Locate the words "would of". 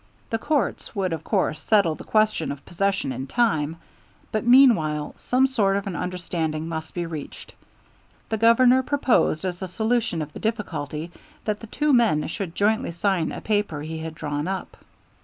0.95-1.23